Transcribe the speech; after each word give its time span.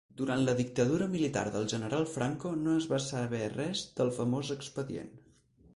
Durant 0.19 0.39
la 0.45 0.53
dictadura 0.59 1.07
militar 1.15 1.43
del 1.57 1.67
general 1.75 2.07
Franco 2.15 2.55
no 2.63 2.75
es 2.79 2.89
va 2.95 3.01
saber 3.11 3.45
res 3.59 3.87
del 4.01 4.13
famós 4.21 4.55
expedient. 4.59 5.17